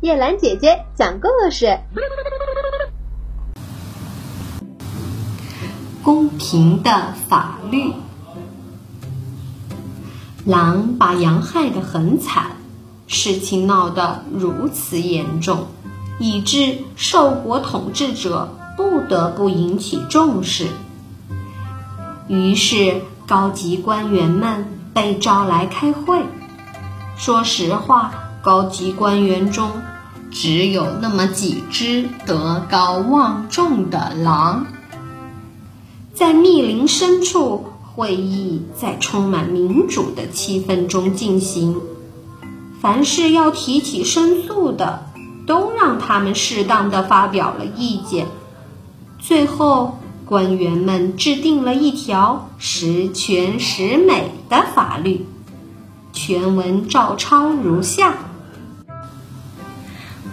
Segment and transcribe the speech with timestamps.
[0.00, 1.78] 叶兰姐姐讲故事。
[6.02, 7.92] 公平的法律。
[10.44, 12.56] 狼把羊害得很惨，
[13.06, 15.68] 事情闹得如此严重，
[16.18, 20.68] 以致受国统治者不得不引起重视。
[22.28, 26.22] 于是，高级官员们被召来开会。
[27.16, 28.12] 说实话，
[28.44, 29.70] 高级官员中
[30.30, 34.66] 只有那么几只德高望重的狼。
[36.12, 41.80] 在密林深处，会议在充满民主的气氛中进行。
[42.82, 45.06] 凡是要提起申诉的，
[45.46, 48.26] 都让他们适当的发表了意见。
[49.18, 55.24] 最后，官员们制定了一条十全十美的法律，
[56.12, 58.14] 全文照抄如下：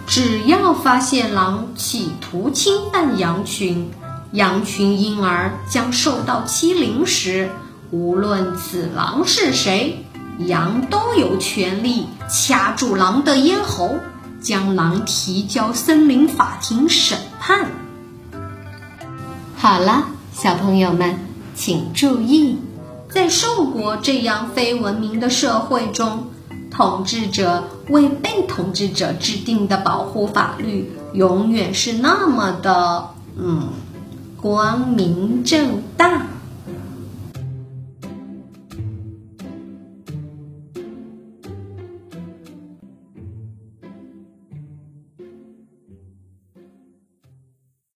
[0.06, 3.90] 只要发现狼企图侵犯羊群，
[4.32, 7.50] 羊群因而将受到欺凌时，
[7.90, 10.04] 无论此狼是谁，
[10.38, 13.90] 羊都有权利掐住狼的咽喉，
[14.40, 17.70] 将狼提交森林法庭审判。
[19.56, 21.20] 好了，小朋友们，
[21.54, 22.58] 请注意，
[23.08, 26.26] 在兽国这样非文明的社会中，
[26.72, 33.68] 统治者为被统治者制定的保护法律，永远是那么的，嗯。
[34.40, 36.26] 光明正大。